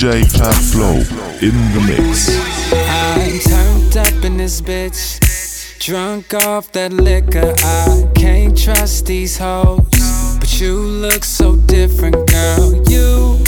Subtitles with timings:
[0.00, 0.94] DJ Fat Flow
[1.46, 2.30] in the mix.
[2.88, 5.78] I'm turned up in this bitch.
[5.78, 9.86] Drunk off that liquor, I can't trust these hoes.
[10.38, 12.82] But you look so different, girl.
[12.88, 13.44] You,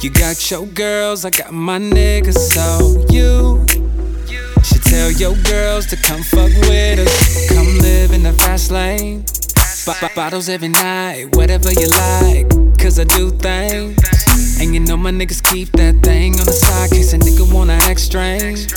[0.00, 3.66] you got your girls, I got my niggas, so you
[4.64, 7.48] should tell your girls to come fuck with us.
[7.50, 9.26] Come live in the fast lane.
[9.84, 12.48] B- bottles every night, whatever you like,
[12.78, 14.11] cause I do things.
[14.60, 17.74] And you know my niggas keep that thing on the side, case a nigga wanna
[17.74, 18.68] act strange.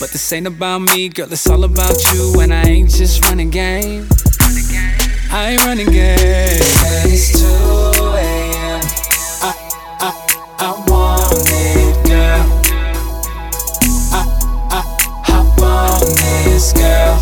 [0.00, 2.40] But this ain't about me, girl, it's all about you.
[2.40, 4.08] And I ain't just running game.
[5.30, 6.18] I ain't running game.
[7.06, 8.80] It's 2 a.m.
[9.42, 9.52] I,
[10.00, 10.10] I,
[10.58, 12.42] I want it, girl.
[14.12, 14.22] I,
[14.70, 14.82] I,
[15.24, 16.00] hop on
[16.44, 17.18] this, girl.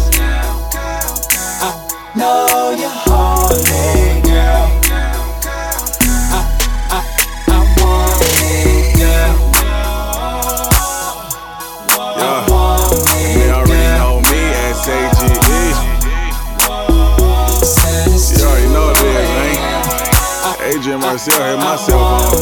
[1.61, 2.52] I know
[21.13, 22.41] Marcel hit my cell phone.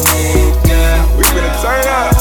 [1.18, 2.14] We finna turn up.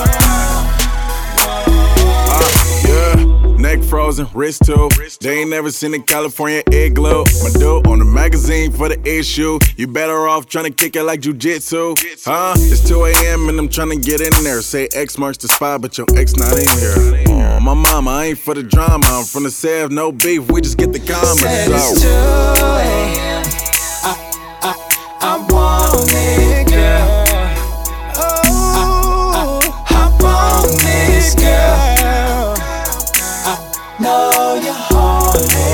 [2.28, 3.58] Uh, yeah.
[3.62, 4.90] Neck frozen, wrist too.
[5.22, 7.24] They ain't never seen a California igloo.
[7.44, 9.60] My dude on the magazine for the issue.
[9.78, 12.26] You better off trying to kick it like jujitsu.
[12.26, 12.56] Huh?
[12.58, 13.48] It's 2 a.m.
[13.50, 14.64] and I'm trying to get in there.
[14.64, 17.26] Say X marks the spot, but your ex not in here.
[17.28, 19.06] Oh, my mama, I ain't for the drama.
[19.08, 20.50] I'm from the Sev, no beef.
[20.50, 21.42] We just get the comments.
[21.42, 23.29] Said it's 2 a.m.
[25.30, 25.46] Girl.
[28.18, 32.56] Oh, hop on this, girl.
[33.46, 33.54] I
[34.00, 35.69] know you're horny,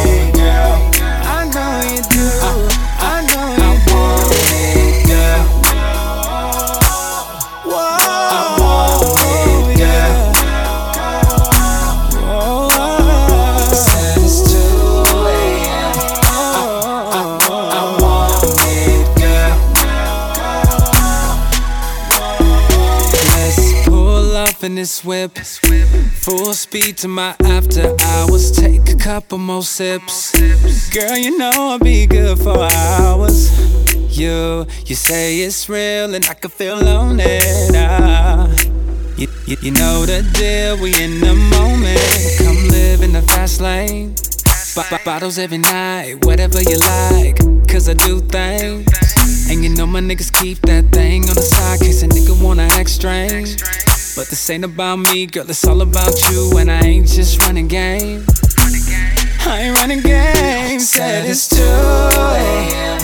[26.76, 28.52] Speed to my after hours.
[28.52, 30.34] Take a couple more sips.
[30.90, 33.48] Girl, you know I'll be good for hours.
[34.20, 37.72] You, you say it's real and I can feel on it.
[37.74, 38.54] Ah.
[39.16, 41.98] You, you, you know the deal, we in the moment.
[42.40, 44.14] Come live in the fast lane.
[44.76, 47.38] B- bottles every night, whatever you like.
[47.70, 48.86] Cause I do things.
[49.50, 52.64] And you know my niggas keep that thing on the side, case a nigga wanna
[52.64, 53.56] act strange.
[54.16, 56.58] But this ain't about me, girl, it's all about you.
[56.58, 58.26] And I ain't just running game.
[59.46, 60.80] I ain't running game.
[60.80, 61.66] Said it's 2 eh.
[61.66, 63.00] a.m.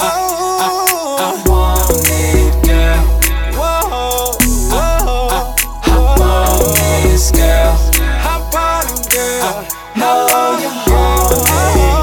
[0.00, 3.04] Oh, I want it, girl.
[3.52, 4.32] Whoa,
[4.72, 6.72] whoa, hop on
[7.04, 7.76] this, girl.
[8.24, 9.62] Hop on it, girl.
[9.94, 11.95] Know you're horny, girl.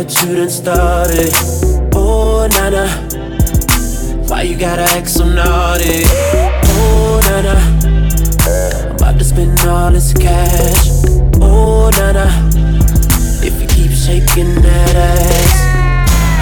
[0.00, 1.30] What you done started.
[1.94, 2.88] Oh, nana.
[4.28, 6.04] Why you gotta act so naughty?
[6.72, 7.56] Oh, nana.
[8.88, 10.88] I'm about to spend all this cash.
[11.42, 12.26] Oh, nana.
[13.44, 15.52] If you keep shaking that ass.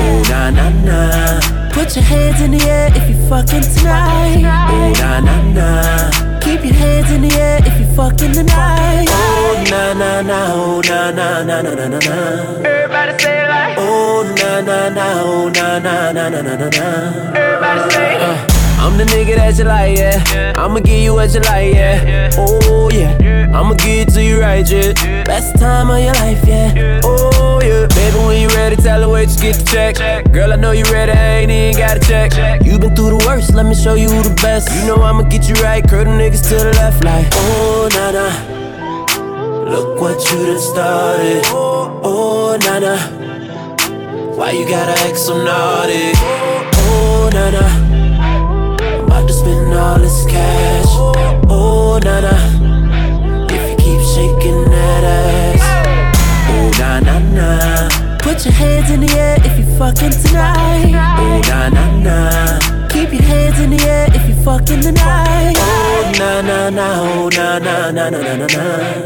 [0.03, 1.71] Oh, na na na.
[1.73, 4.45] Put your hands in the air if you fucking tonight.
[4.71, 6.28] Oh, na na na.
[6.59, 9.07] Keep your hands in the air if you fucking tonight.
[9.09, 10.53] Oh, na na na.
[10.55, 12.67] Oh, na na na na na na na.
[12.67, 13.79] Everybody say it like.
[13.79, 15.23] Oh, na na na.
[15.23, 16.87] Oh, na na na na na na na.
[17.39, 18.23] Everybody say it.
[18.23, 18.47] Uh,
[18.81, 20.55] I'm the nigga that you like, yeah.
[20.57, 22.31] I'ma give you what you like, yeah.
[22.37, 23.53] Oh, yeah.
[23.55, 24.95] I'ma give it to you right, yeah.
[25.23, 27.01] Best time of your life, yeah.
[27.05, 27.38] Oh, yeah.
[28.09, 30.33] Baby, when you ready, tell her wait, just get the check.
[30.33, 32.33] Girl, I know you ready, I ain't even gotta check.
[32.65, 34.75] You been through the worst, let me show you the best.
[34.75, 38.33] You know I'ma get you right, curl them niggas to the left, like, oh, nah.
[39.71, 41.43] Look what you done started.
[41.53, 42.97] Oh, nah.
[44.39, 46.13] Why you gotta act so naughty?
[46.89, 47.51] Oh, nah.
[48.89, 50.87] I'm about to spend all this cash.
[51.51, 52.33] Oh, na na.
[53.51, 55.58] If you keep shaking that ass.
[57.01, 57.89] Na na na.
[58.19, 60.93] Put your hands in the air if you fucking tonight.
[61.19, 62.89] Oh, na na na.
[62.89, 65.55] Keep your hands in the air if you fucking tonight.
[65.59, 68.65] Oh, na na na, oh na na na na na na na.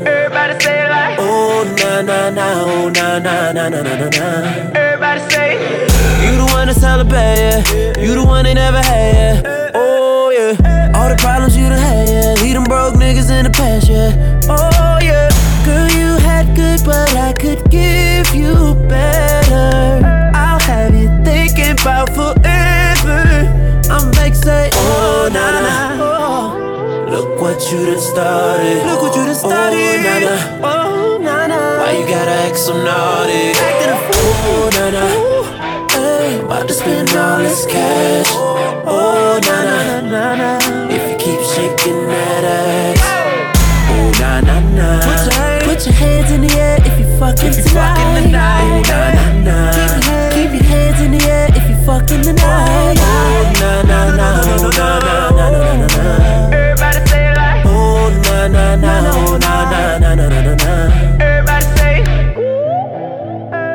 [0.09, 1.19] Everybody say it like.
[1.21, 4.73] Oh na na na, oh na na na na na na na.
[4.75, 5.51] Everybody say.
[6.25, 7.99] You the one to celebrate, yeah.
[8.01, 9.71] You the one they never had, yeah.
[9.75, 10.93] Oh yeah.
[10.97, 12.35] All the problems you done had, yeah.
[12.43, 14.17] Lead them broke niggas in the past, yeah.
[14.49, 14.72] Oh
[16.85, 20.01] but I could give you better.
[20.35, 23.23] I'll have you thinking about forever.
[23.91, 25.75] I'm say, oh na na.
[26.03, 27.07] Oh.
[27.11, 28.85] Look what you done started.
[28.87, 29.79] Look what you done oh, started.
[29.79, 30.35] Oh na na.
[30.63, 31.61] Oh na na.
[31.81, 33.55] Why you gotta act so naughty?
[33.55, 34.33] Acting a fool.
[34.49, 35.05] Oh na na.
[35.95, 38.31] Hey, about to spend all this cash.
[38.33, 39.79] Oh na na
[40.13, 40.51] na na.
[40.91, 43.01] If you keep shaking that ass.
[43.95, 44.89] Oh na na na.
[45.73, 46.22] Put your, hands
[47.25, 48.23] air if you fucking if tonight.
[48.23, 48.63] tonight.
[48.63, 50.31] Oh na na na.
[50.35, 52.99] Keep your hands in the air if you fucking tonight.
[52.99, 54.29] Oh na na na.
[54.43, 56.05] Oh na na na na na na.
[56.53, 57.67] Everybody say it like.
[57.67, 58.93] Oh na na na.
[59.13, 60.73] Oh na na na na na na na.
[61.21, 61.95] Everybody say.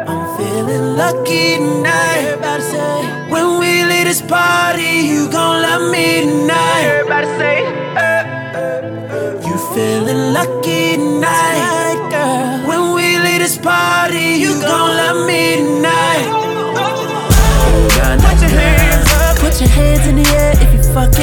[0.08, 2.26] I'm feeling lucky tonight.
[2.28, 6.17] Everybody say, when we leave this party, you gon' love me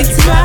[0.06, 0.43] if you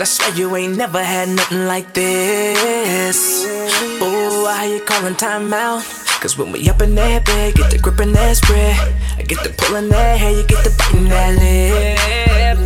[0.00, 3.44] I swear you ain't never had nothing like this.
[4.00, 5.82] Ooh, why you calling time out.
[6.20, 8.76] Cause when we up in that bed, get the grip in that spread.
[9.18, 12.58] I get the pulling that hair, you get the biting that lip.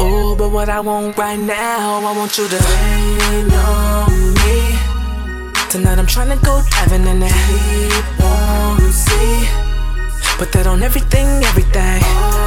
[0.00, 4.74] Ooh, but what I want right now, I want you to rain on me.
[5.70, 9.46] Tonight I'm tryna go diving in that deep warm sea.
[10.36, 12.39] Put that on everything, everything.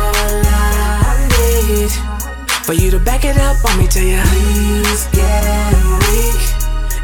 [2.65, 5.74] All I need for you to back it up on me till you please get
[6.07, 6.39] weak.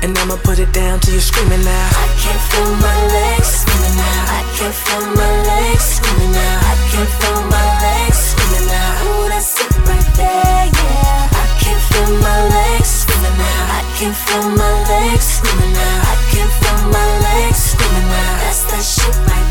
[0.03, 1.89] And I'ma put it down till you're screaming now.
[1.91, 4.23] I can't feel my legs screaming now.
[4.27, 6.59] I can't feel my legs screaming now.
[6.63, 9.03] I can't feel my legs screaming now.
[9.03, 11.27] Ooh, that's it right there, yeah.
[11.27, 13.79] I can't feel my legs screaming now.
[13.79, 16.11] I can't feel my legs screaming now.
[16.11, 18.31] I can't feel my legs screaming now.
[18.47, 19.48] That's that shit right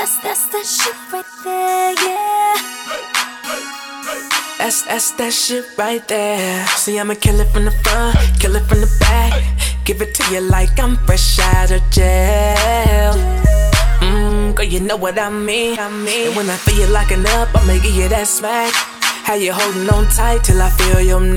[0.00, 2.56] That's that's that shit right there, yeah.
[4.56, 6.66] That's that's that shit right there.
[6.68, 9.44] See, I'ma kill it from the front, kill it from the back.
[9.84, 13.12] Give it to you like I'm fresh out of jail.
[14.00, 15.78] Mmm, girl, you know what I mean.
[15.78, 16.28] I mean.
[16.28, 18.72] And when I feel you locking up, I'ma give you that smack.
[19.28, 21.36] How you holding on tight till I feel your nails.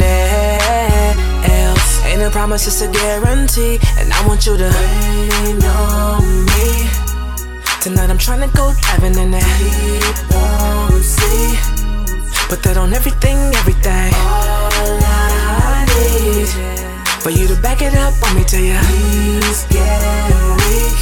[2.08, 3.78] Ain't a promise, it's a guarantee.
[4.00, 7.03] And I want you to rain on me.
[7.84, 11.52] Tonight I'm tryna go diving in that deep warm sea.
[12.48, 14.08] Put that on everything, everything.
[14.24, 16.48] All I need
[17.20, 20.00] for you to back it up on me till you please get
[20.64, 20.96] weak.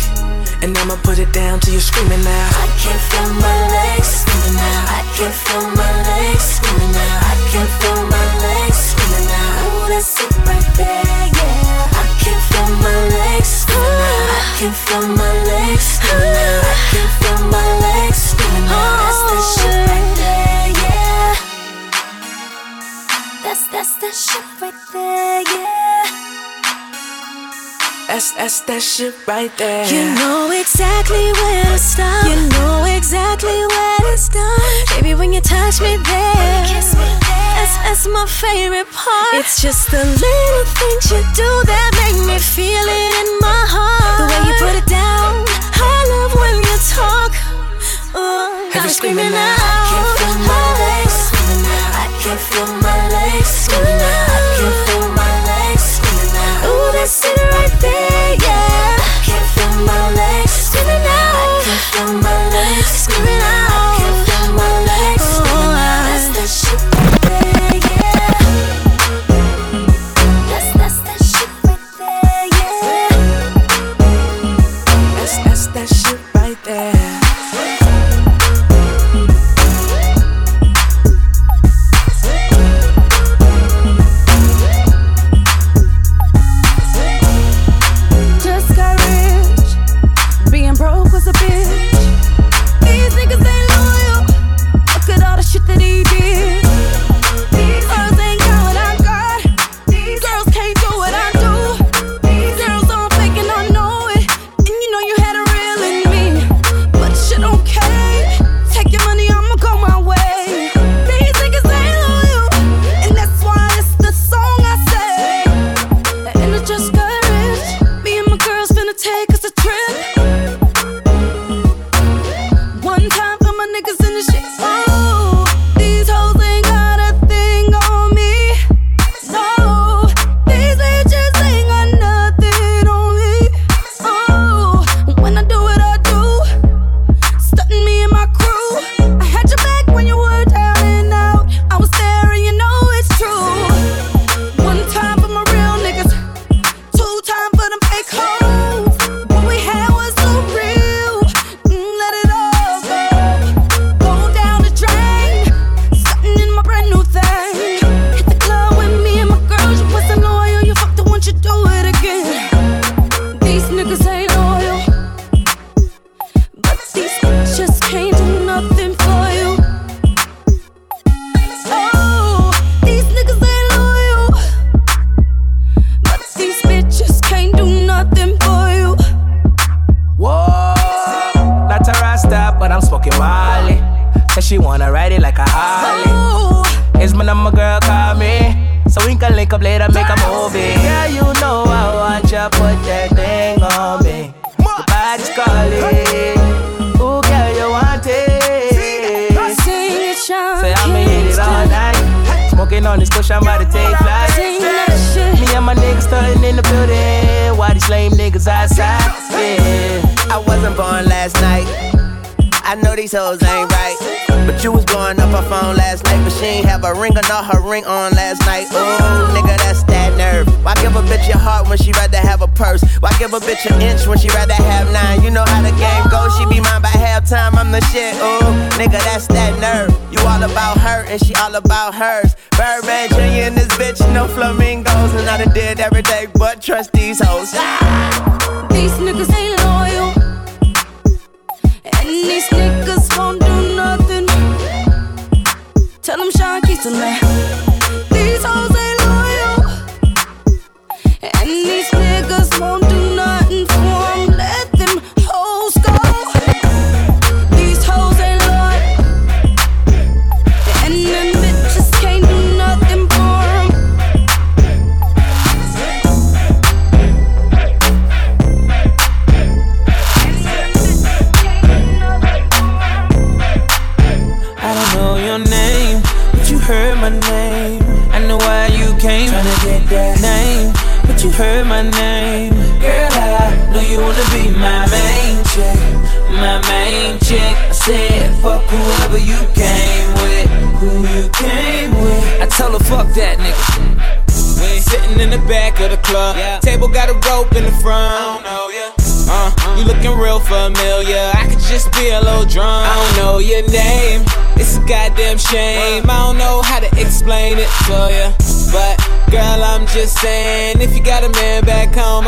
[0.65, 2.49] And I'ma put it down till you're screaming now.
[2.49, 4.81] I can't feel my legs screaming now.
[4.89, 7.29] I can't feel my legs screaming now.
[7.29, 9.69] I can't feel my legs screaming now.
[9.69, 12.01] Ooh, that's it right there, yeah.
[12.01, 14.33] I can't feel my legs screaming now.
[14.33, 16.60] I can't feel my legs screaming now.
[16.91, 18.99] I can't feel my legs screaming now.
[18.99, 19.55] That's the oh.
[19.55, 21.31] shit right there, yeah.
[23.43, 26.03] That's that's the shit right there, yeah.
[28.07, 29.87] That's that's that shit right there.
[29.87, 32.27] You know exactly where to stop.
[32.27, 34.59] You know exactly where to start.
[34.91, 37.55] Baby, when you touch me there, kiss me there.
[37.55, 39.39] That's, that's my favorite part.
[39.39, 44.17] It's just the little things you do that make me feel it in my heart.
[44.19, 45.47] The way you put it down,
[46.95, 47.33] talk.
[48.13, 49.55] Oh, Have you screaming now?
[49.55, 51.17] I can't feel my legs.
[52.03, 54.35] I can't feel my legs screaming now.
[54.35, 56.67] I can't feel my legs screaming now.
[56.67, 58.99] Ooh, that's it right there, yeah.
[58.99, 61.31] I can't feel my legs screaming now.
[61.43, 63.70] I can't feel my legs screaming now.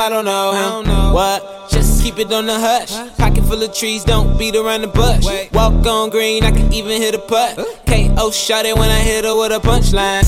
[0.09, 1.13] Back home, I don't know.
[1.13, 1.69] What?
[1.69, 2.91] Just keep it on the hush.
[3.17, 5.25] Pocket full of trees, don't beat around the bush.
[5.53, 7.57] Walk on green, I can even hit a putt.
[7.87, 10.23] KO shot it when I hit her with a punchline.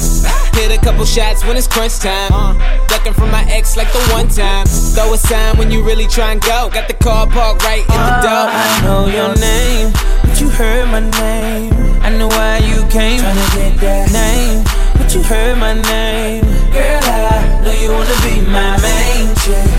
[0.56, 2.32] Hit a couple shots when it's crunch time.
[2.32, 2.54] Uh.
[2.88, 4.66] Ducking from my ex like the one time.
[4.66, 6.70] Throw a sign when you really try and go.
[6.72, 8.46] Got the car parked right in the ah, door.
[8.48, 9.92] I know your name,
[10.24, 11.74] but you heard my name.
[12.02, 13.20] I know why you came.
[13.20, 14.64] Tryna get that name,
[14.98, 16.44] but you heard my name.
[16.72, 19.72] Girl, I know you wanna be my main chick,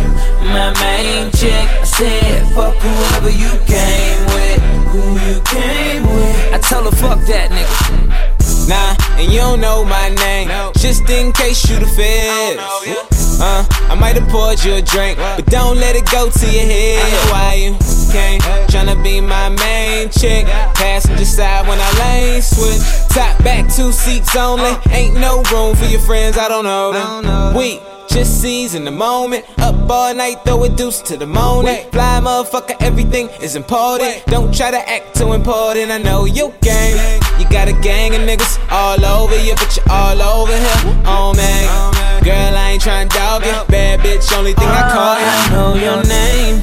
[0.43, 1.67] my main chick.
[1.83, 4.61] I said, fuck whoever you came with,
[4.93, 6.55] who you came with.
[6.55, 8.27] I tell her, fuck that nigga.
[8.69, 10.49] Nah, and you don't know my name.
[10.77, 13.41] Just in case you the feds.
[13.41, 16.65] Uh, I might have poured you a drink, but don't let it go to your
[16.65, 17.05] head.
[17.05, 17.73] I know why you
[18.13, 20.47] came, tryna be my main chick.
[20.75, 22.83] Passenger side when I lane switch.
[23.09, 24.73] Top back, two seats only.
[24.91, 27.55] Ain't no room for your friends, I don't know them.
[27.55, 29.45] We just seize in the moment.
[29.59, 31.85] Up all night, throw a deuce to the morning.
[31.91, 34.25] Fly motherfucker, everything is important.
[34.27, 35.91] Don't try to act too important.
[35.91, 37.21] I know you game.
[37.39, 41.03] You got a gang of niggas all over you, but you're all over here.
[41.05, 43.53] Oh man, girl, I ain't tryna dog you.
[43.69, 45.27] Bad bitch, only thing I call you.
[45.27, 46.61] I know your name,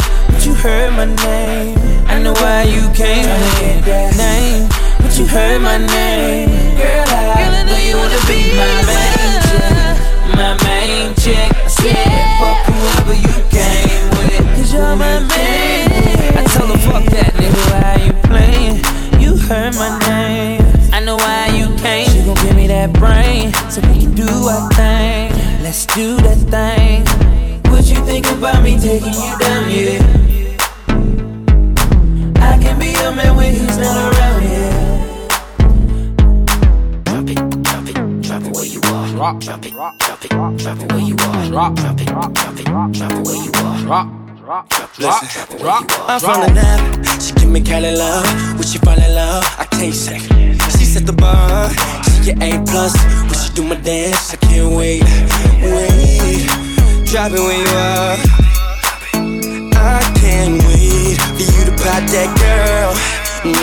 [0.63, 1.77] heard my name.
[2.07, 3.27] I know why you came.
[3.27, 4.69] Tryna get that name,
[5.03, 6.47] but you heard my name.
[6.79, 9.99] Girl, I know you wanna be my main chick,
[10.39, 11.51] my main chick.
[11.51, 12.07] I said,
[12.39, 15.91] fuck whoever you came with, cause you're my main.
[16.39, 18.79] I tell her, fuck that nigga, why you playing?
[19.19, 20.63] You heard my name.
[20.93, 22.07] I know why you came.
[22.07, 25.27] She gon' give me that brain, so we can do our thing.
[25.61, 27.03] Let's do that thing.
[27.69, 30.42] What you think about me taking you down, yeah?
[32.53, 34.93] I can be your man when he's not around, yeah.
[37.03, 39.07] Drop it, drop it, drop it where you are.
[39.09, 41.47] Drop, drop it, drop it, drop it where you are.
[41.47, 43.79] Drop, drop it, drop it, drop it where you are.
[43.81, 44.07] Drop.
[44.99, 45.47] Listen,
[46.07, 47.21] I'm from the nap.
[47.21, 48.27] She give me Cali love.
[48.53, 50.19] When she fall in love, I can't say.
[50.77, 51.71] She set the bar.
[52.03, 52.93] She get A plus.
[53.23, 55.01] When she do my dance, I can't wait.
[55.63, 56.45] Wait,
[57.09, 58.17] drop it where you are.
[59.75, 60.82] I can't wait
[61.83, 62.93] for you to pop that girl.
[63.45, 63.59] No.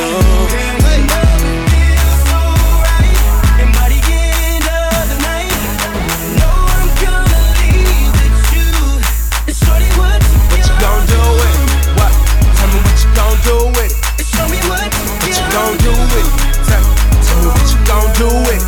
[10.51, 11.57] What you gon' do it?
[11.97, 12.13] What?
[12.57, 13.91] Tell me what you gon' do it.
[14.25, 14.89] Show me what.
[15.21, 16.27] What you gon' do it?
[16.67, 16.85] Tell,
[17.25, 18.63] tell me what you gon' do it.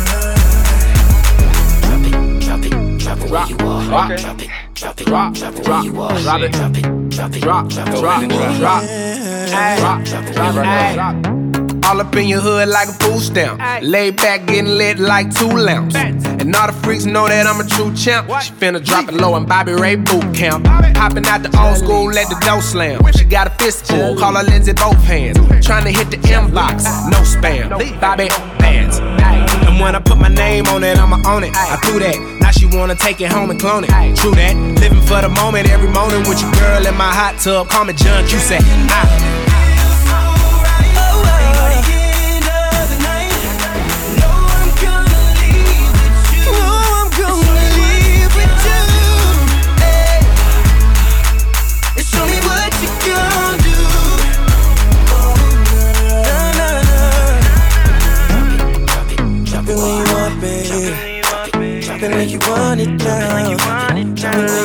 [1.81, 3.57] Drop it, drop it, drop it where you
[3.93, 4.17] are.
[4.17, 4.49] Drop it,
[4.83, 8.23] drop it, drop, drop it, drop, drop it, drop it, drop it, drop, drop, drop,
[9.79, 11.43] drop, drop, drop, drop,
[11.85, 13.61] all up in your hood like a food stamp.
[13.83, 15.95] Lay back, getting lit like two lamps.
[15.95, 18.27] And all the freaks know that I'm a true champ.
[18.41, 20.65] She finna drop it low in Bobby Ray boot camp.
[20.95, 23.01] Popping out the old school, let the door slam.
[23.13, 25.37] She got a fistful, call her Lindsay both hands.
[25.65, 27.69] Trying to hit the inbox, no spam.
[27.99, 28.27] Bobby
[28.59, 28.99] bands.
[28.99, 31.55] And when I put my name on it, own it.
[31.55, 32.17] I threw that.
[32.39, 33.89] Now she wanna take it home and clone it.
[34.15, 34.55] True that.
[34.79, 37.69] Living for the moment every morning with your girl in my hot tub.
[37.69, 38.61] Call me John Cusack.
[38.61, 39.52] I,
[62.23, 63.49] make you want it now.
[63.49, 64.62] You want it now.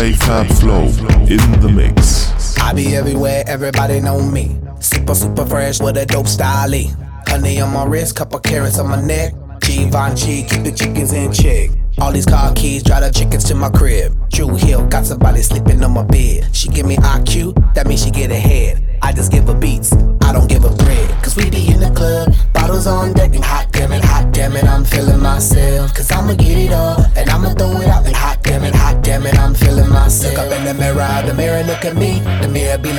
[0.00, 0.84] Fab Flow
[1.28, 2.58] in the mix.
[2.58, 4.58] I be everywhere, everybody know me.
[4.80, 6.72] Super, super fresh with a dope style.
[7.28, 9.34] Honey on my wrist, couple carats on my neck.
[9.60, 11.68] Givenchy, keep the chickens in check.
[11.98, 14.16] All these car keys, drive the chickens to my crib.
[14.30, 16.48] Drew Hill, got somebody sleeping on my bed.
[16.56, 18.09] She give me IQ, that means she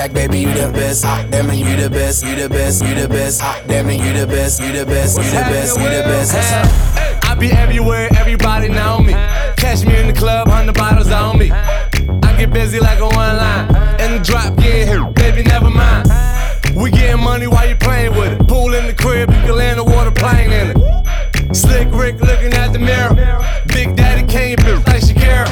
[0.02, 1.06] like, baby, you the best.
[1.06, 3.40] Hot damn it, you the best, you the best, you the best.
[3.40, 6.34] Hot damn it, you the best, you the best, you the best, you the best.
[7.24, 9.14] I be everywhere, everybody know me.
[9.58, 11.52] Catch me in the club, hundred bottles on me.
[11.52, 13.68] I get busy like a one line.
[14.02, 16.10] In the drop, here, baby, never mind.
[16.76, 18.48] We getting money while you playing with it.
[18.48, 21.56] Pool in the crib, you can land a water plane in it.
[21.56, 23.14] Slick Rick looking at the mirror.
[23.68, 25.46] Big Daddy came, Kane, like Shakira.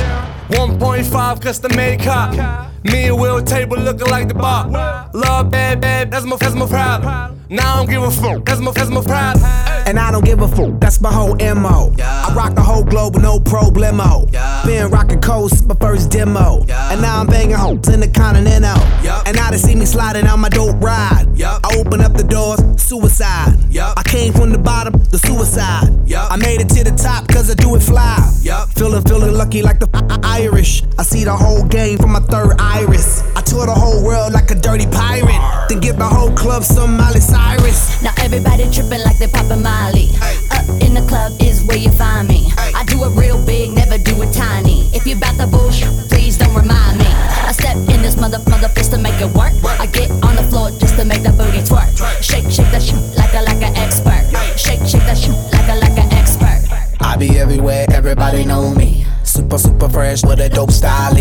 [0.49, 2.68] 1.5 custom made cop.
[2.83, 4.67] Me and Will table looking like the bar.
[5.13, 7.38] Love bad, bad, that's my, that's my problem.
[7.51, 9.43] Now I don't give a fuck, that's my, that's my problem.
[9.87, 11.91] And I don't give a fuck, that's my whole MO.
[11.99, 14.31] I rock the whole globe with no problemo.
[14.65, 16.63] Been rocking coast, my first demo.
[16.69, 18.79] And now I'm banging hoes in the continental.
[19.25, 21.25] And now they see me sliding on my dope ride.
[21.41, 23.57] I open up the doors, suicide.
[23.75, 25.89] I came from the bottom, the suicide.
[26.15, 28.17] I made it to the top cause I do it fly.
[28.75, 29.89] Feeling, feeling lucky like the
[30.23, 30.83] Irish.
[30.99, 33.23] I see the whole game from my third iris.
[33.35, 35.67] I tour the whole world like a dirty pirate.
[35.67, 38.01] Then give the whole club some Miley Cyrus.
[38.03, 40.09] Now everybody tripping like they poppin' Molly.
[40.51, 42.51] Up in the club is where you find me.
[42.57, 44.89] I do it real big, never do it tiny.
[44.93, 47.09] If you bout the bullshit, please don't remind me.
[47.49, 49.53] I step in this mother mother just to make it work.
[49.79, 51.89] I get on the floor just to make that booty twerk.
[52.21, 54.25] Shake, shake that shit like a like an expert.
[54.57, 56.59] Shake, shake that shit like a like an expert.
[56.99, 59.05] I be everywhere, everybody know me.
[59.23, 61.15] Super, super fresh with a dope style.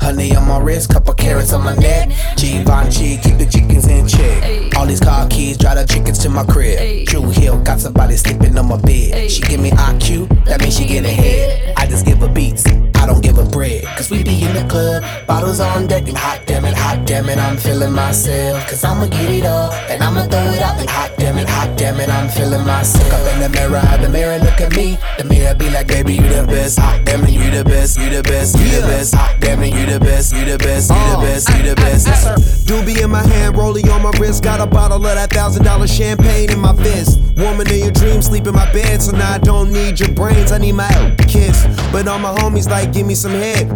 [0.00, 2.08] Honey on my wrist, couple carats on my neck.
[2.36, 4.76] Givenchy, keep the chickens in check.
[4.76, 7.06] All these car keys, drive the chickens to my crib.
[7.06, 9.30] Drew Hill, got somebody sleeping on my bed.
[9.30, 11.74] She give me IQ, that means she get ahead.
[11.76, 12.64] I just give her beats,
[13.00, 13.84] I don't give her bread.
[13.96, 17.28] Cause we be in the club, bottles on deck, and hot damn it, hot damn
[17.28, 18.68] it, I'm feeling myself.
[18.68, 21.76] Cause I'ma get it all, and I'ma throw it out, and hot damn it, hot
[21.78, 23.12] damn it, I'm feeling myself.
[23.12, 24.98] Up in the mirror, the mirror look at me.
[25.16, 26.78] The mirror be like, baby, you the best.
[26.78, 29.14] Hot damn it, you the best, you the best, you the best.
[29.14, 32.06] Hot damn it, you the best, you the best, you the best, you the best.
[32.06, 32.34] Yes, sir.
[32.70, 34.42] Doobie in my hand, rolling on my wrist.
[34.42, 37.18] Got a bottle of that thousand dollar champagne in my fist.
[37.36, 39.02] Woman in your dreams, sleep in my bed.
[39.02, 40.90] So now I don't need your brains, I need my
[41.26, 41.66] kiss.
[41.90, 43.68] But all my homies like, give me some head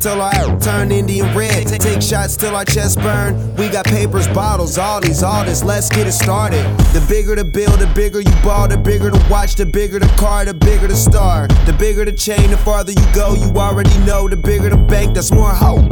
[0.00, 1.66] till I turn Indian red.
[1.66, 3.54] Take shots till our chest burn.
[3.56, 5.62] We got papers, bottles, all these, all this.
[5.62, 6.64] Let's get it started.
[6.92, 10.08] The bigger the bill, the bigger you ball, the bigger the watch, the bigger the
[10.18, 11.46] car, the bigger the star.
[11.66, 13.34] The bigger the chain, the farther you go.
[13.34, 14.28] You already know.
[14.28, 15.84] The bigger the bank, that's more hope.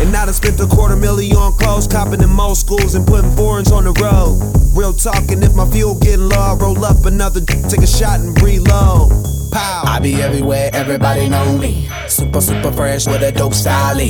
[0.00, 3.30] And now I spent a quarter million on clothes, copping in most schools and putting
[3.36, 4.36] foreigns on the road.
[4.76, 8.40] Real talking, if my fuel getting low, I roll up another, take a shot and
[8.42, 9.43] reload.
[9.54, 9.84] Pow.
[9.86, 11.88] I be everywhere, everybody know me.
[12.08, 14.00] Super, super fresh with a dope style.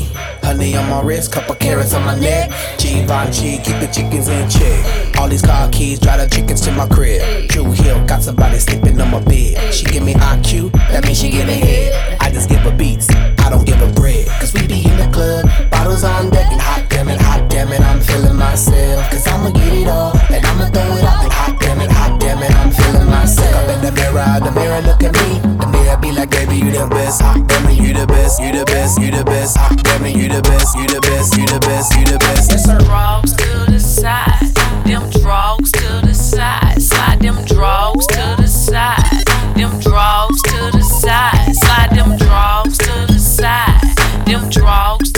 [0.42, 2.50] Honey on my wrist, couple carats on my neck.
[2.78, 5.18] Givenchy, keep the chickens in check.
[5.20, 7.48] All these car keys, drive the chickens to my crib.
[7.50, 9.74] Drew Hill, got somebody sleeping on my bed.
[9.74, 12.16] She give me IQ, that means she get ahead.
[12.22, 14.26] I just give her beats, I don't give her bread.
[14.40, 17.70] Cause we be in the club, bottles on deck, and hot damn it, hot damn
[17.70, 19.10] it, I'm feeling myself.
[19.10, 22.03] Cause I'ma get it all, and I'ma throw it out, and hot damn it, hot
[22.34, 23.54] damn it, I'm feeling myself.
[23.54, 25.40] Up in the mirror, the mirror look at me.
[25.58, 27.22] The mirror be like, baby, you the best.
[27.22, 29.56] Hot damn it, you the best, you the best, you the best.
[29.56, 32.50] Hot damn it, you the best, you the best, you the best, you the best.
[32.50, 32.78] Yes, sir.
[32.78, 39.24] Draws to the side, them draws to the side, slide them draws to the side,
[39.56, 43.80] them draws to the side, slide them draws to the side,
[44.26, 45.13] them draws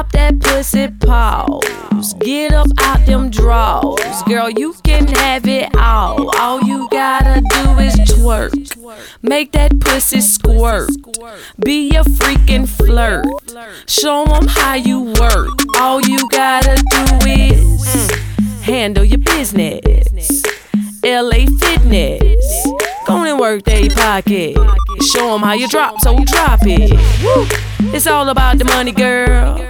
[0.00, 6.34] pop that pussy pause, get up out them draws, girl you can have it all.
[6.38, 8.52] All you gotta do is twerk.
[9.20, 10.90] Make that pussy squirt.
[11.62, 13.26] Be a freaking flirt.
[13.86, 15.50] Show 'em how you work.
[15.78, 18.10] All you gotta do is
[18.62, 20.42] handle your business.
[21.04, 22.66] LA Fitness.
[23.06, 24.56] Go and work they pocket.
[25.12, 26.90] Show 'em how you drop, so drop it.
[27.22, 27.46] Woo.
[27.92, 29.69] It's all about the money, girl.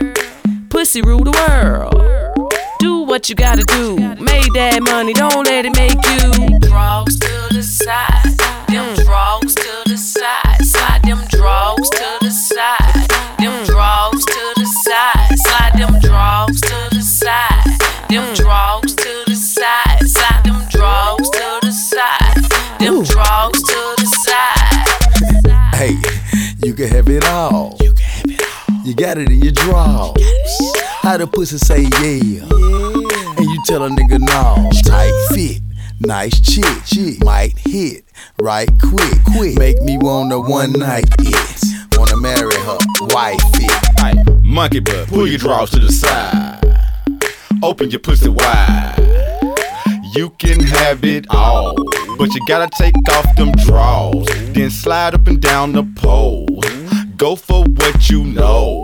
[0.80, 2.54] Pussy rule the world.
[2.78, 3.96] Do what you gotta do.
[4.16, 6.58] Make that money, don't let it make you.
[6.58, 8.32] Draws to the side,
[8.72, 9.04] them mm.
[9.04, 13.66] draws to the side, slide them draws to the side, them mm.
[13.68, 17.76] draws to the side, slide them draws to the side,
[18.08, 18.36] them mm.
[18.40, 22.40] draws to the side, slide them draws to the side,
[22.80, 25.76] them draws to the side.
[25.76, 26.00] Hey,
[26.64, 27.49] you can have it all.
[28.90, 30.20] You got it in your drawers.
[31.02, 32.42] How the pussy say yeah?
[32.42, 34.68] And you tell a nigga no.
[34.82, 35.62] Tight fit,
[36.00, 37.22] nice chick, chick.
[37.22, 38.02] Might hit
[38.40, 39.56] right quick, quick.
[39.56, 41.96] Make me wanna one night it.
[41.96, 42.78] Wanna marry her,
[43.14, 44.00] wife it.
[44.00, 46.58] Hey, monkey butt, pull your drawers to the side.
[47.62, 48.96] Open your pussy wide.
[50.16, 51.76] You can have it all,
[52.18, 54.26] but you gotta take off them drawers.
[54.52, 56.60] Then slide up and down the pole.
[57.20, 58.80] Go for what you know.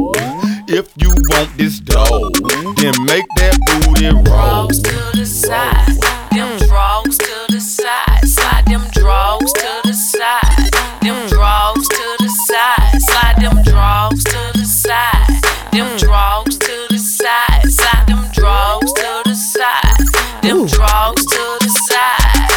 [0.69, 2.29] If you want this dough,
[2.77, 4.69] then make that booty roll.
[4.69, 5.97] Draws to the side,
[6.33, 10.69] them draws to the side, slide them draws to the side,
[11.01, 15.41] them draws to the side, slide them draws to the side,
[15.73, 19.97] them draws to the side, slide them draws to the side,
[20.43, 22.53] them draws to the side.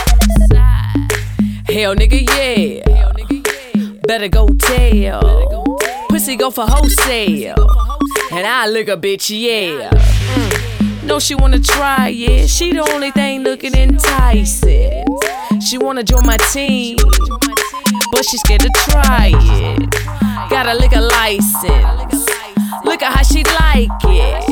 [1.69, 3.08] Hell nigga, yeah.
[4.09, 5.77] Better go tell.
[6.09, 7.53] Pussy go for wholesale.
[8.31, 9.91] And I look a bitch, yeah.
[9.91, 11.03] Mm.
[11.03, 12.49] No, she wanna try it.
[12.49, 15.05] She the only thing looking enticing.
[15.61, 16.97] She wanna join my team,
[18.11, 19.91] but she's scared to try it.
[20.49, 22.25] Got a liquor license.
[22.83, 24.49] Look at how she like it.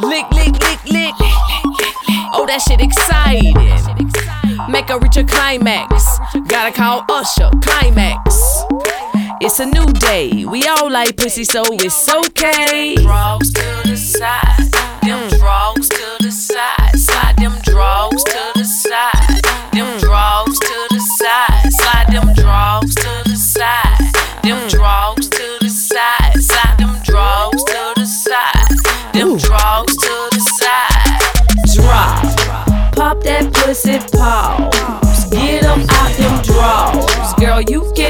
[0.00, 1.39] Lick, lick, lick, lick.
[2.32, 3.54] Oh, that shit exciting.
[4.70, 6.18] Make her reach a climax.
[6.46, 8.64] Gotta call Usher, climax.
[9.40, 10.44] It's a new day.
[10.44, 12.94] We all like pussy, so it's okay.
[12.96, 14.70] Draws to the side,
[15.02, 18.59] them draws to the side, slide them draws to the
[37.70, 38.09] You can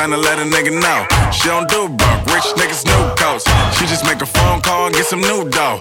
[0.00, 1.00] sign to let a nigga know.
[1.30, 3.44] She don't do broke, rich niggas new coats.
[3.76, 5.78] She just make a phone call and get some new dough.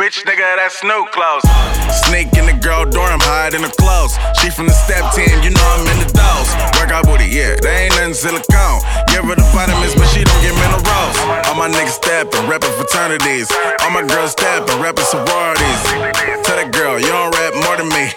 [0.00, 1.44] Bitch, nigga, that's new clothes.
[2.06, 4.14] Sneak in the girl dorm, hide in the clothes.
[4.40, 6.50] She from the step team, you know I'm in the dose.
[6.78, 8.80] Work out booty, yeah, they ain't nothing silicone.
[9.12, 11.16] Give her the vitamins, but she don't get minerals.
[11.50, 13.50] All my niggas steppin', reppin' fraternities.
[13.84, 15.80] All my girls steppin', reppin' sororities.
[16.46, 18.08] Tell that girl, you don't rap more than me.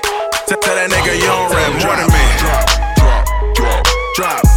[0.47, 2.24] Tell, tell that nigga, you don't rap more than me.
[2.39, 2.63] Drop,
[2.95, 3.26] drop,
[3.58, 3.84] drop,
[4.15, 4.51] drop,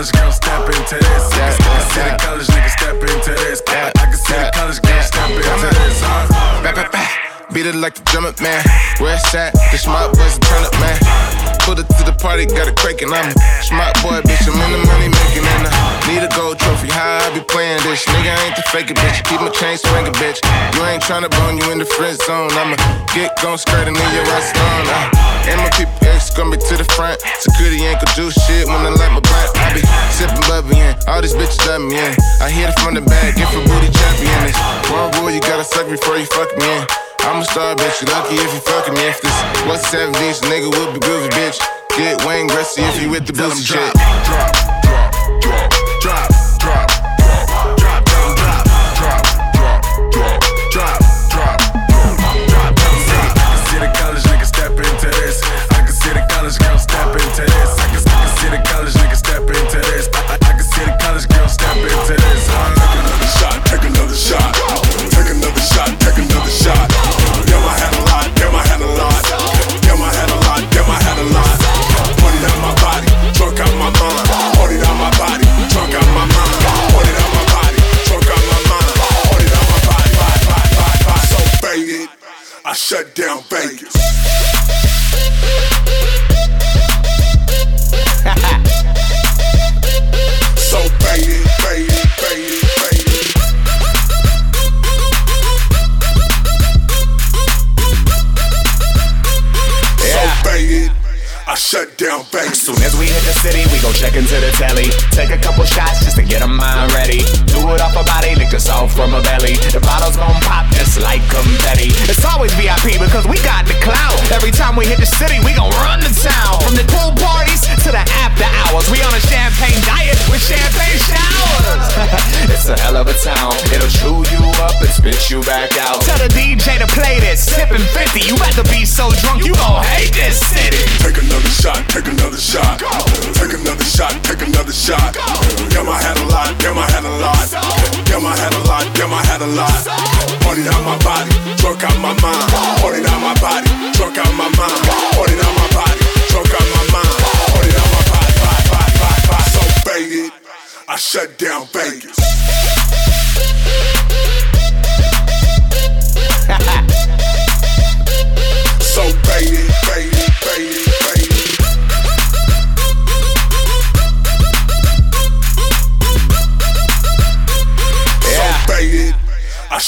[0.00, 1.32] college girl step into this.
[1.32, 3.62] I can see the college nigga step into this.
[3.68, 4.89] I can see the college
[7.50, 8.62] Beat it like the drum up, man.
[9.02, 9.50] Where it's at?
[9.74, 10.94] The smart boys turn up, man.
[11.66, 13.10] Pulled it to the party, got it quaking.
[13.10, 13.34] I'm a
[13.66, 14.46] smart boy, bitch.
[14.46, 15.74] I'm in the money making, and I
[16.06, 16.94] need a gold trophy.
[16.94, 18.06] How I be playing this?
[18.06, 19.26] Nigga, I ain't the faker, bitch.
[19.26, 20.38] Keep my chain swinging, bitch.
[20.78, 22.54] You ain't tryna bone, you in the friend zone.
[22.54, 22.78] I'ma
[23.18, 24.86] get gon' skirt in your ass on.
[25.50, 27.18] And my people X gon' be to the front.
[27.42, 29.50] Security ain't gon' do shit when I light my blunt.
[29.58, 29.82] I be
[30.14, 30.94] sipping bubby in.
[31.10, 31.98] All these bitches love me.
[32.38, 34.54] I hit it from the back, get for booty champion.
[34.94, 37.09] One rule, you gotta suck before you fuck me in.
[37.24, 38.00] I'm a star, bitch.
[38.00, 39.04] You lucky if you fucking me.
[39.08, 41.58] If this was 70s, nigga would be groovy, bitch.
[41.96, 43.76] Get Wayne Gretzky if you with the boozy shit.
[43.76, 46.29] drop, drop, drop, drop, drop,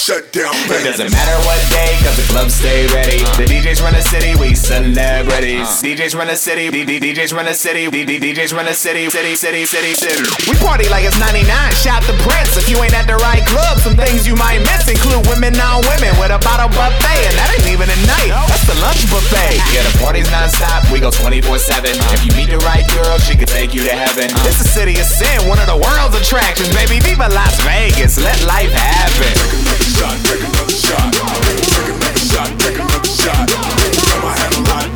[0.03, 3.23] shut down It doesn't matter what day, cause the clubs stay ready.
[3.23, 3.38] Uh.
[3.38, 5.62] The DJs run the city, we celebrities.
[5.62, 5.87] Uh.
[5.87, 8.75] DJs run the city, D- D- DJs run the city, D- D- DJs run the
[8.75, 10.27] city, city, city, city, city.
[10.51, 11.47] We party like it's 99,
[11.79, 12.59] shout the Prince.
[12.59, 15.87] If you ain't at the right club, some things you might miss include women on
[15.87, 17.23] women with a bottle buffet.
[17.31, 19.62] And that ain't even a night, that's the lunch buffet.
[19.71, 21.95] Yeah, the party's non-stop, we go 24-7.
[22.11, 24.35] If you meet the right girl, she can take you to heaven.
[24.35, 24.51] Uh.
[24.51, 26.99] It's a city of sin, one of the world's attractions, baby.
[26.99, 29.91] Viva Las Vegas, let life happen.
[29.92, 31.12] Shot, take another shot.
[31.12, 33.48] Take another shot, take another shot.
[33.48, 34.91] Damn, I had a lot,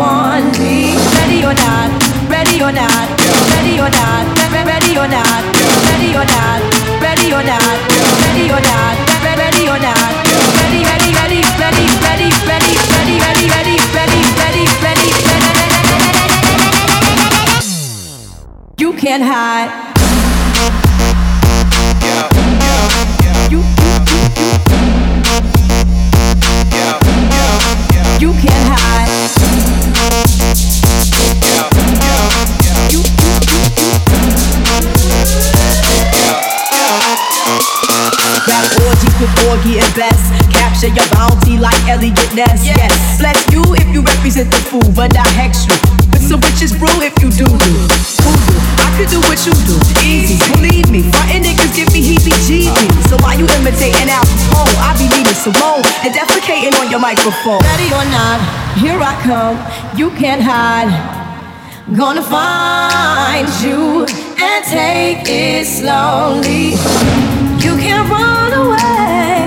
[0.00, 0.96] want me.
[1.20, 1.92] Ready or not,
[2.32, 3.08] ready or not,
[3.52, 5.42] ready or not, re- ready or not,
[5.88, 6.60] ready or not,
[7.04, 7.76] ready or not,
[8.24, 10.12] ready or not, re- ready or not,
[10.56, 15.08] ready, ready, ready, ready, ready, ready, ready, ready, ready, ready, ready, ready,
[18.78, 19.70] You can't hide.
[23.50, 23.60] You,
[28.20, 29.19] you can't hide.
[39.78, 40.34] And Best.
[40.50, 42.66] Capture your bounty like Eliot Ness.
[42.66, 42.90] Yes.
[43.22, 45.76] Bless you if you represent the fool, but I hex you.
[46.10, 47.74] With some witches brew if you do do.
[48.18, 48.58] Voodoo.
[48.82, 49.78] I could do what you do.
[50.02, 50.42] Easy.
[50.50, 51.06] Believe me.
[51.14, 52.98] Frontin' niggas give me heebie jeebies.
[53.06, 54.74] So why you imitating Al Capone?
[54.82, 57.62] I be Nina Simone and defecating on your microphone.
[57.62, 58.42] Ready or not,
[58.74, 59.54] here I come.
[59.94, 60.90] You can't hide.
[61.94, 64.02] Gonna find you
[64.34, 66.74] and take it slowly.
[67.62, 69.39] You can't run away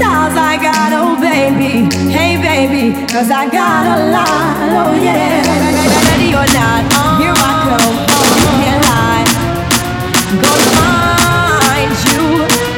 [0.00, 1.84] styles I got, oh baby.
[2.08, 5.44] Hey baby, cause I got a lot, oh yeah.
[6.08, 6.88] Ready or not,
[7.20, 7.96] here I come.
[8.40, 9.28] You can't hide.
[10.40, 12.24] Gonna find you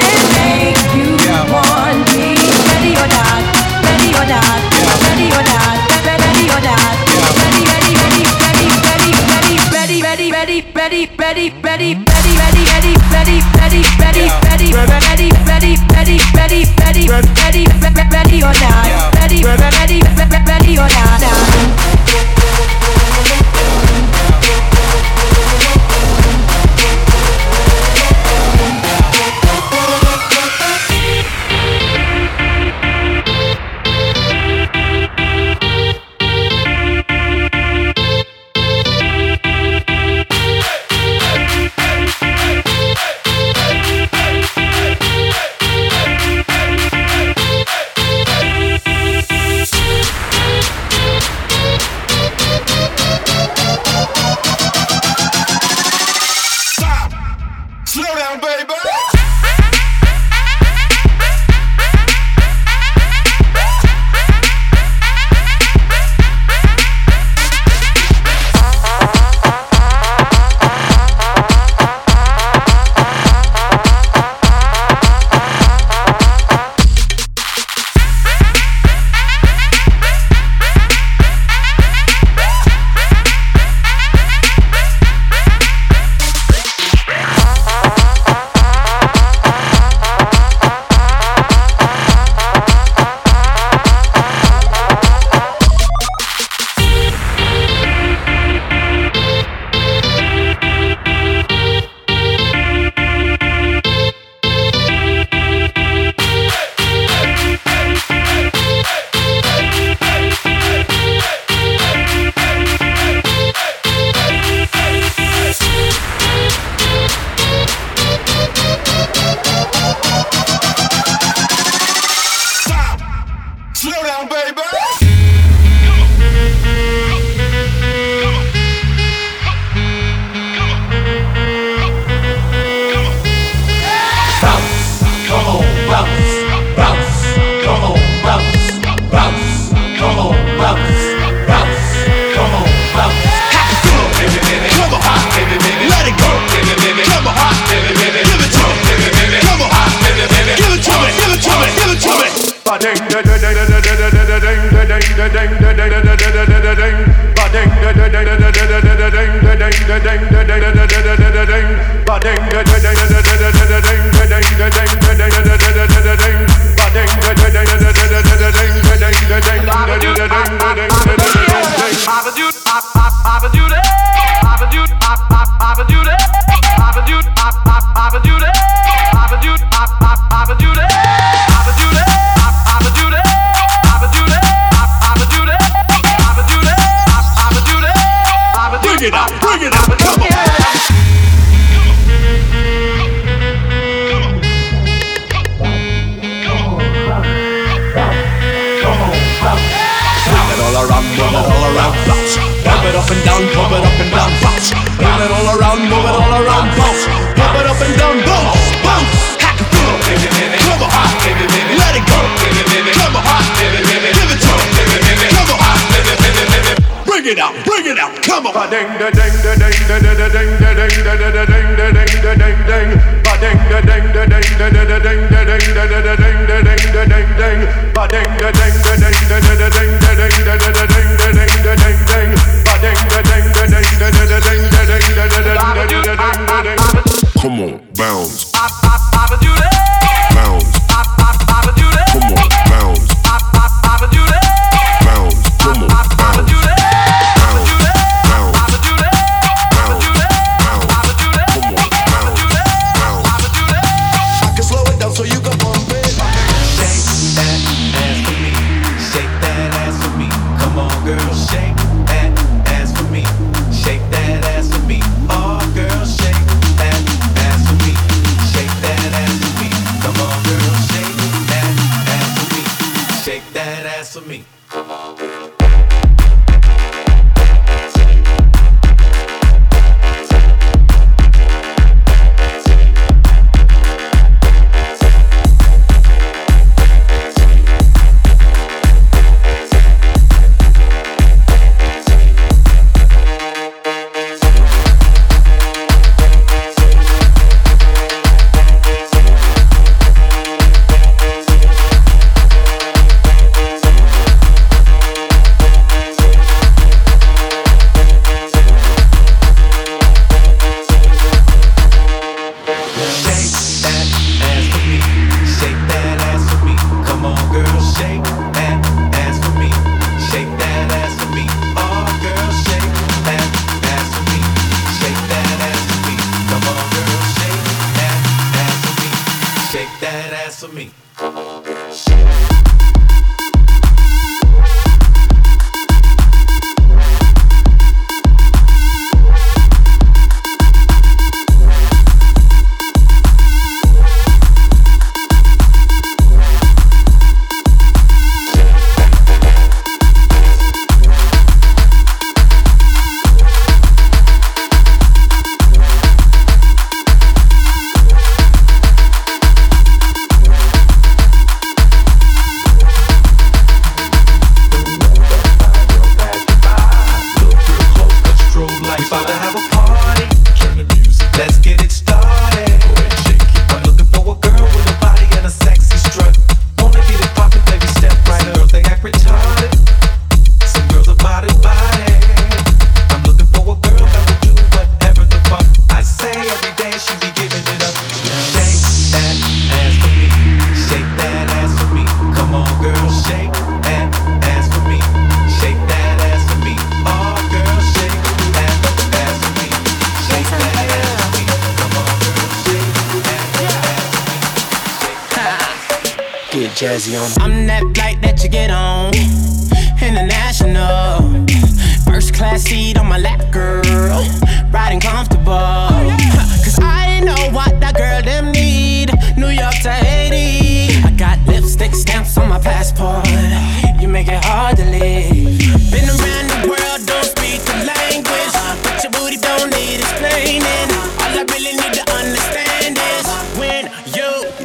[0.03, 1.15] and make you
[1.55, 2.35] want me.
[2.75, 3.43] Ready or not,
[3.87, 4.59] ready or not,
[5.07, 6.91] ready or not, ready or not.
[7.39, 12.93] Ready, ready, ready, ready, ready, ready, ready, ready, ready, ready, ready, ready, ready, ready, ready,
[13.15, 14.42] ready, ready, ready,
[14.75, 17.67] ready, ready, ready, ready, ready, ready, ready,
[18.11, 20.01] ready or not, ready, ready,
[20.47, 22.02] ready or not.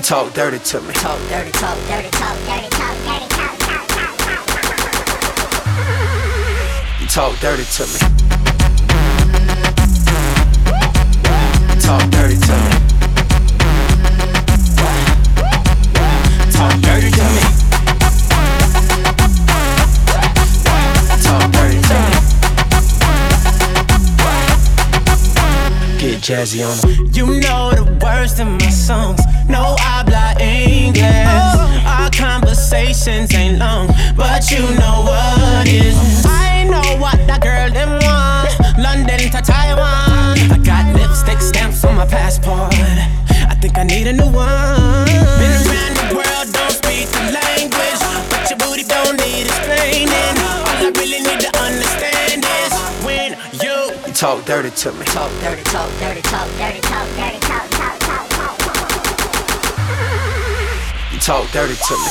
[0.08, 0.94] Talk dirty to me.
[0.94, 4.72] Talk dirty, talk dirty, talk dirty, talk dirty, talk, talk, talk, talk, talk.
[7.02, 8.00] You talk dirty to me.
[11.82, 12.72] Talk dirty to me.
[16.54, 17.57] Talk dirty to me.
[26.28, 27.08] jazzy on them.
[27.14, 29.22] You know the words to my songs.
[29.48, 31.24] No, I habla English.
[31.24, 31.88] Oh.
[31.88, 35.96] Our conversations ain't long, but you know what is.
[36.28, 38.52] I know what that girl them want.
[38.78, 40.36] London to Taiwan.
[40.52, 42.76] I got lipstick stamps on my passport.
[43.48, 45.08] I think I need a new one.
[45.40, 50.36] Been around the world, don't speak the language, but your booty don't need explaining.
[50.44, 51.57] All I really need to
[54.18, 55.06] talk dirty to me.
[55.06, 58.88] Talk dirty, talk dirty, talk dirty, talk dirty, talk, talk, talk, talk, talk.
[61.14, 62.10] You talk dirty to me.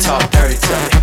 [0.00, 0.95] Talk dirty to me.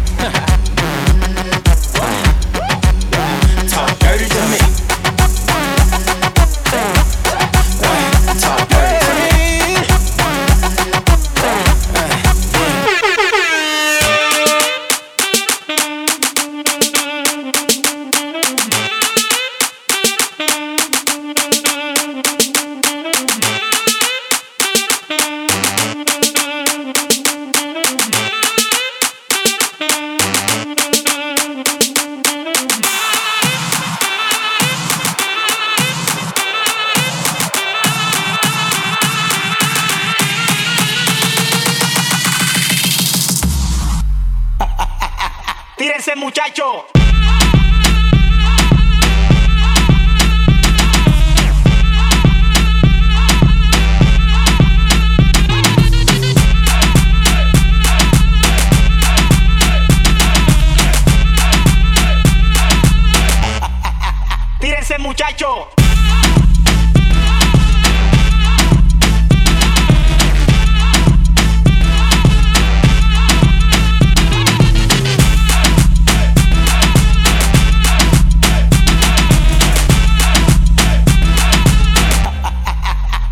[64.93, 65.69] Tírense, muchacho.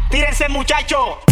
[0.09, 1.30] Tírense, muchacho.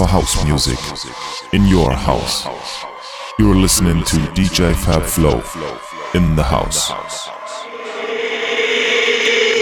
[0.00, 0.78] For house music
[1.52, 2.46] in your house.
[3.38, 5.42] You're listening to DJ Fab Flow
[6.14, 6.90] in the house.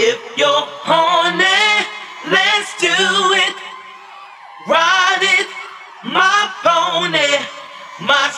[0.07, 1.67] If you're horny,
[2.31, 2.99] let's do
[3.45, 3.55] it.
[4.65, 5.49] Ride it,
[6.05, 7.31] my pony,
[7.99, 8.29] my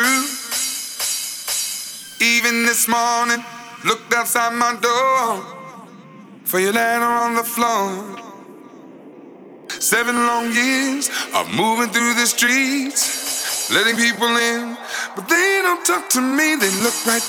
[0.00, 0.24] through.
[2.24, 3.44] Even this morning,
[3.84, 5.44] looked outside my door
[6.44, 8.16] for your letter on the floor.
[9.68, 14.76] Seven long years of moving through the streets, letting people in,
[15.16, 16.56] but they don't talk to me.
[16.56, 17.22] They look right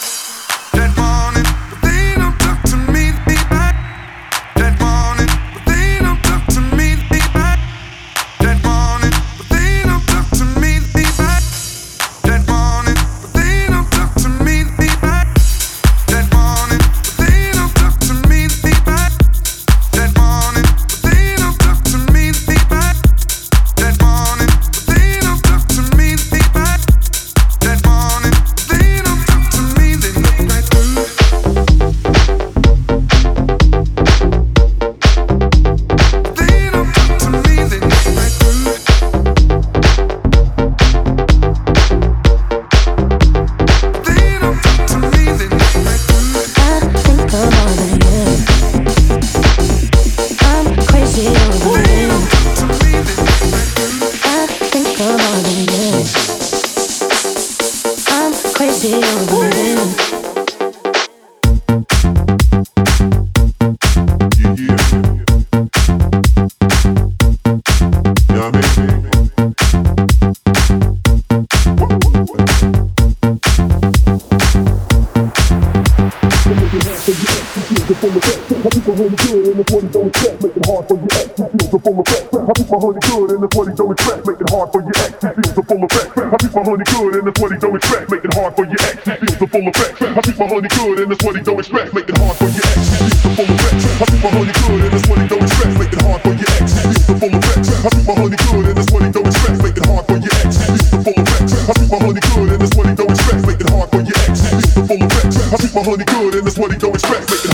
[86.52, 88.12] treat my honey good and that's what he don't expect.
[88.12, 90.02] Make it hard for your ex, he feels the full effect.
[90.02, 91.94] I treat my honey good and that's what he don't expect.
[91.94, 93.80] Make it hard for your ex, he feels the full effect.
[94.02, 95.80] I treat my honey good and that's what he don't expect.
[95.80, 97.64] Make it hard for your ex, he feels the full effect.
[97.72, 99.58] I treat my honey good and that's what he don't expect.
[99.64, 101.48] Make it hard for your ex, he feels the full effect.
[101.62, 103.42] I treat my honey good and that's what he don't expect.
[103.48, 105.32] Make it hard for your ex, he feels the full effect.
[105.32, 107.24] I treat my honey good and that's what he don't expect.
[107.32, 107.51] Make it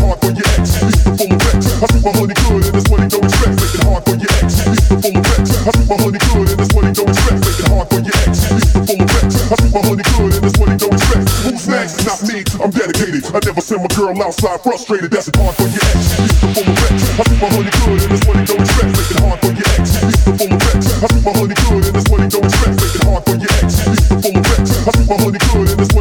[4.97, 7.45] I treat my honey good and that's what he don't expect.
[7.45, 8.49] Make hard for your ex.
[8.49, 11.29] I treat my honey good and that's what they don't expect.
[11.45, 12.01] Who's next?
[12.01, 12.41] Not me.
[12.57, 13.21] I'm dedicated.
[13.29, 15.11] I never send my girl outside frustrated.
[15.13, 16.17] That's hard for your ex.
[16.49, 18.89] I treat my honey good and that's what they don't expect.
[18.97, 19.85] Make hard for your ex.
[20.01, 22.73] I treat my honey good and that's what they don't expect.
[22.81, 23.69] Make hard for your ex.
[23.77, 25.93] I treat my honey good and that's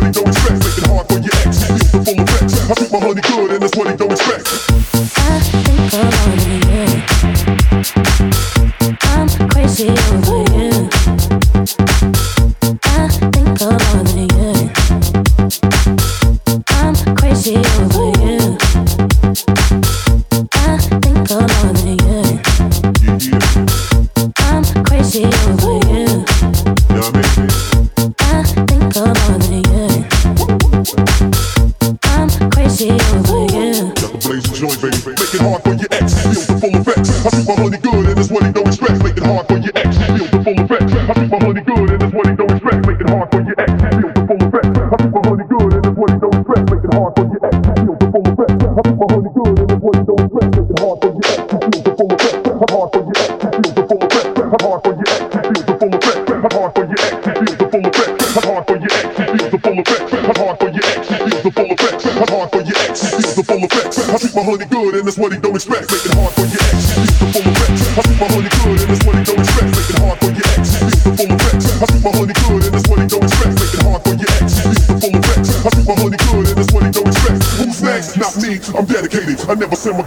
[3.76, 4.75] what they don't expect.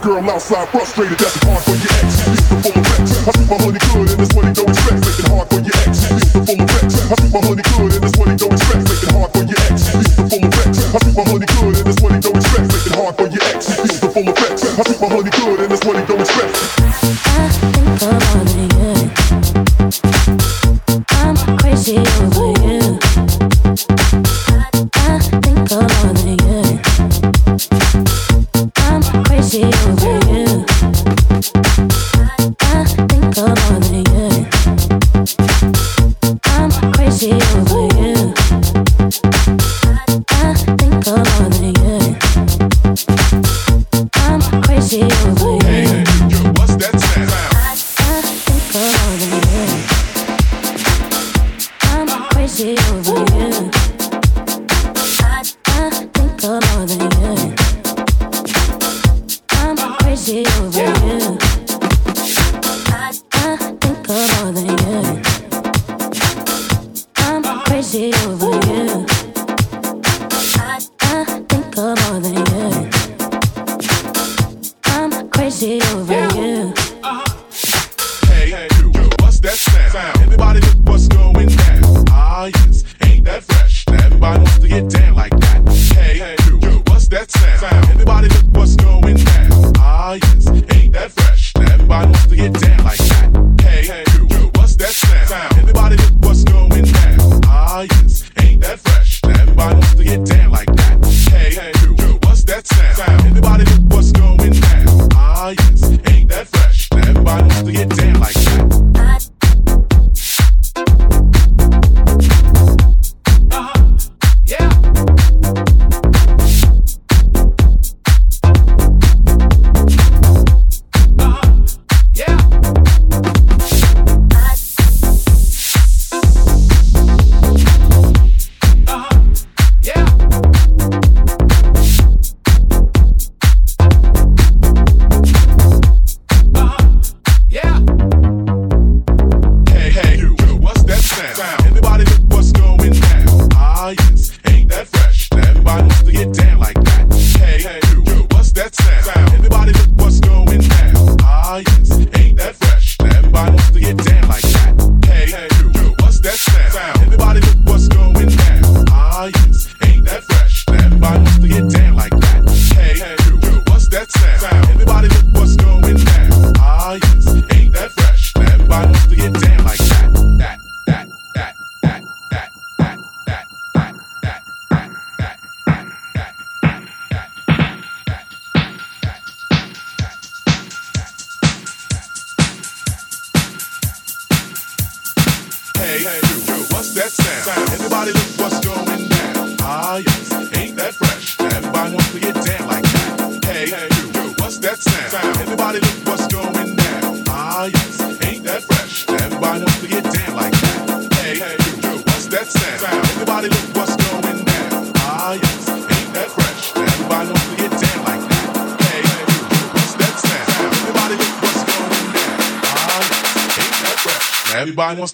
[0.10, 1.39] girl outside frustrated.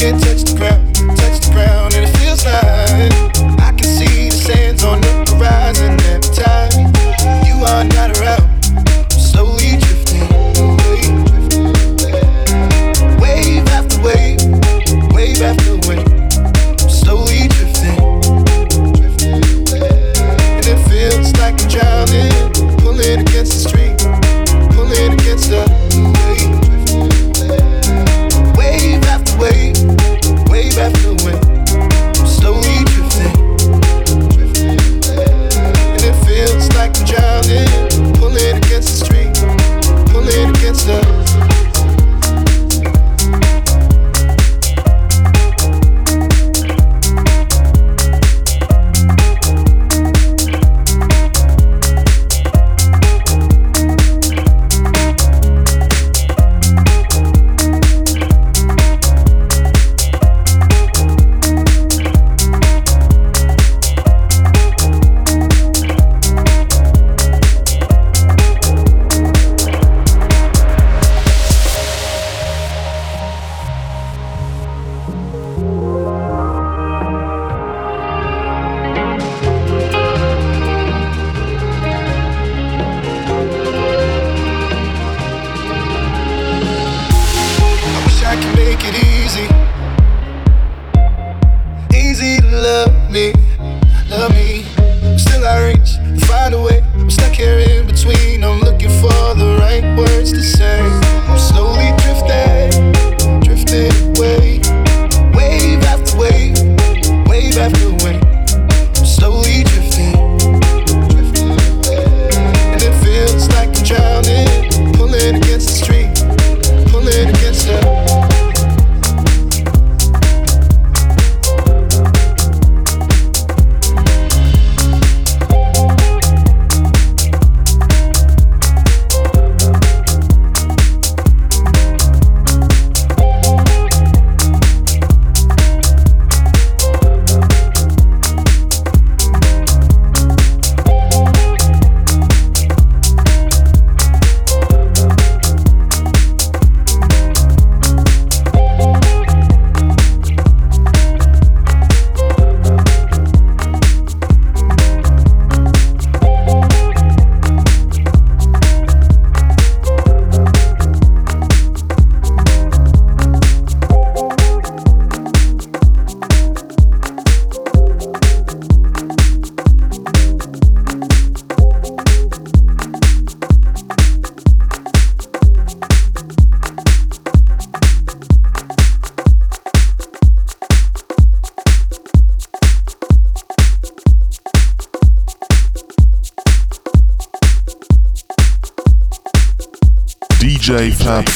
[0.00, 3.12] Can't touch the ground, touch the ground, and it feels like
[3.60, 8.39] I can see the sands on the horizon every time you are not around.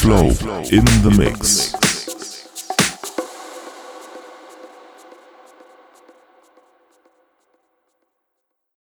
[0.05, 0.29] Flow
[0.71, 1.34] in the mix.